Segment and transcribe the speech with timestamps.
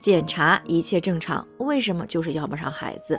[0.00, 3.18] 检查一切正常，为什么就是要不上孩子？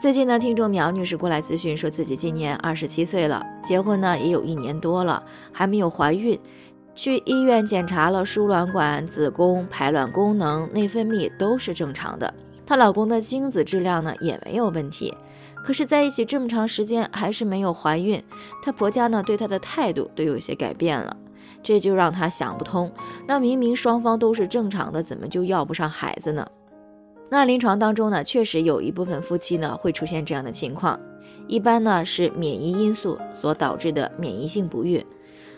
[0.00, 6.38] 最近呢，听众苗女士过来咨询，说自己今年二十七岁了，结婚呢也有一年多了，还没有怀孕。
[6.94, 12.32] 去医院检查了输卵管、子宫、排卵功能、内分泌都是正常的，
[12.64, 15.14] 她老公的精子质量呢也没有问题，
[15.62, 18.22] 可是在一起这么长时间还是没有怀孕，
[18.62, 21.14] 她婆家呢对她的态度都有些改变了，
[21.62, 22.90] 这就让她想不通，
[23.26, 26.46] 那明明双方都是正常的，怎么就要不上孩子呢？
[27.30, 31.00] 那临床当中呢，确实有一部分夫妻呢会出现这样的情况，
[31.48, 35.04] 一般呢是免疫因素所导致的免疫性不孕。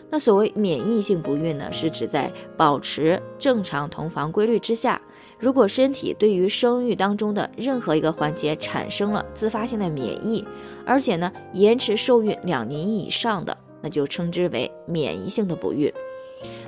[0.09, 4.99] 那所谓免疫性不孕呢，是指在保持正常同房规律之下，
[5.37, 10.47] 如果身体对于生育当中的任何一个环节产生了自发性的免疫，
[10.85, 15.93] 而且呢延迟受孕两年以上的，那就称之为免疫性的不育。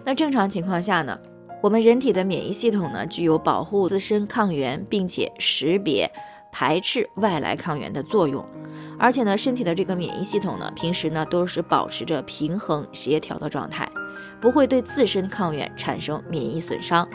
[0.04, 1.20] 那正常情况下呢，
[1.62, 6.12] 我们人体的免疫系统呢具有保护自身抗原，并且识别。
[6.52, 8.44] 排斥外来抗原的作用，
[8.98, 13.88] 而且呢，身体的这个免疫系统呢，平时呢都是保持着平衡协调的状态，
[14.42, 17.08] 不会对自身抗原产生免疫损伤。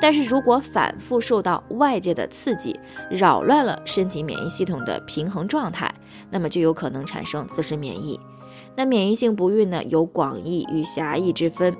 [0.00, 2.80] 但是如果反复受到外界的刺激，
[3.10, 5.94] 扰乱了身体免疫系统的平衡状态，
[6.30, 8.18] 那么就有可能产生自身免疫。
[8.76, 11.76] 那免疫性不孕呢，有广义与狭义之分。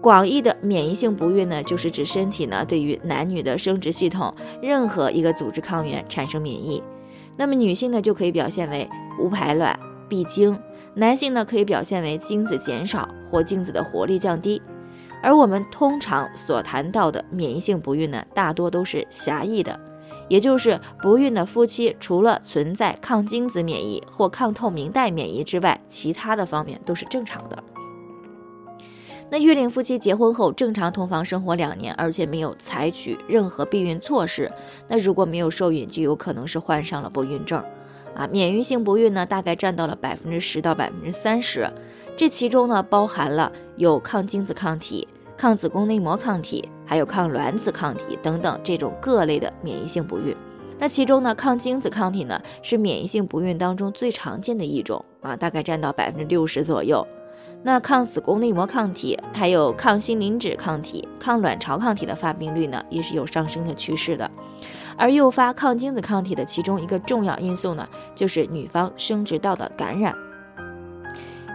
[0.00, 6.82] 广义的免疫性不孕呢，就是指身体呢对于男女的生殖系统任何一个组织抗原产生免疫。
[7.36, 8.88] 那么女性呢就可以表现为
[9.20, 10.54] 无排卵、闭经；
[10.94, 14.60] 男性呢可以表现为精子减少或精子的活力降低。
[15.22, 19.78] 而我们通常所谈到的免疫性不孕呢，大多都是狭义的，
[20.28, 27.62] 也就是不孕的夫妻除了存在抗精子免疫或抗透明带免疫之外，其他的方面都是正常的。
[29.30, 34.52] 那育龄夫妻结婚后正常同房生活两年，而且没有采取任何避孕措施，
[34.88, 37.64] 那如果没有受孕，就有可能是患上了不孕症，
[38.14, 41.66] 啊，免疫性不孕呢，大概占到了百分之十到百分之三十，
[42.14, 45.08] 这其中呢包含了有抗精子抗体、
[45.42, 50.32] 抗子宫内膜抗体，还有抗卵子抗体等等这种各类的免疫性不孕。
[50.78, 57.04] 那其中呢，抗精子抗体呢是免疫性不孕当中最常见的一种，啊，大概占到百分之六十左右。
[57.64, 64.30] 那抗子宫内膜抗体，还有抗心磷脂抗体、抗卵巢抗体的发病率呢，也是有上升的趋势的。
[64.96, 70.14] 而诱发抗精子抗体的其中一个重要因素呢，就是女方生殖道的感染。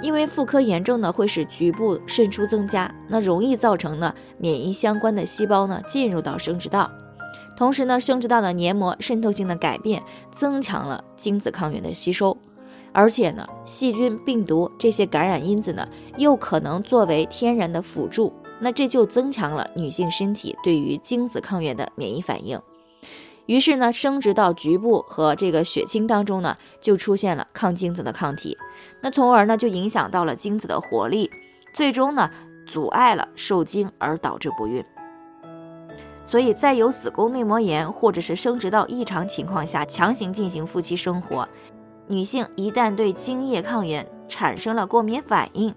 [0.02, 6.90] 因为妇科炎症呢，会使局部渗出增加，那容易造成呢免疫相关的细胞呢进入到生殖道，
[7.58, 12.38] 同时呢生殖道的黏膜渗透性的改变，增强了精子抗原的吸收。
[12.94, 15.88] 而且呢，细菌、病毒这些感染因子呢，
[16.18, 22.60] 又可能作为天然的辅助，那这就增强了女性身体对于精子抗原的免疫反应。
[23.48, 28.58] 于是呢，生殖道局部和这个血清当中呢，就出现了抗精子的抗体，
[29.02, 31.32] 那从而呢，就影响到了精子的活力，
[31.74, 32.30] 最终呢，
[32.68, 34.84] 阻碍了受精而导致不孕。
[36.24, 41.48] 所以在有子宫内膜炎或者是生殖道异常情况下，强行进行夫妻生活。
[42.10, 45.74] 女性一旦对精液抗原产生了过敏反应，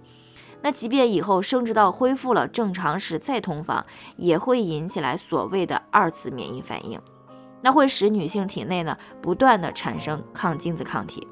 [0.61, 3.87] 那即便以后生殖道恢复了正常时再同房，
[4.17, 7.01] 也会引起来所谓的二次免疫反应，
[7.63, 11.27] 那会使女性体内呢不断的产生抗精子抗体。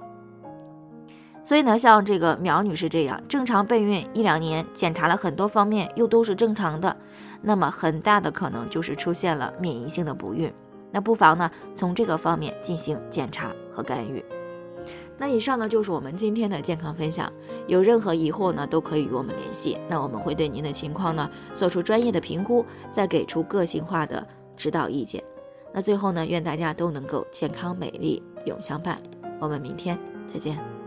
[1.42, 6.94] 所以呢，像这个苗女士这样正常备孕一两年，检查了很多方面又都是正常的，
[7.40, 10.52] 那么很大的可能就是出现了免疫性的不孕。
[10.90, 14.22] 那不妨呢从这个方面进行检查和干预。
[15.16, 17.32] 那以上呢就是我们今天的健康分享，
[17.66, 25.24] 有任何疑惑呢都可以与我们联系，那我们会对您的情况呢做出专业的评估，再给出个性化的指导意见。
[25.72, 29.00] 那最后呢，愿大家都能够健康美丽永相伴，
[29.40, 30.77] 我们明天再见。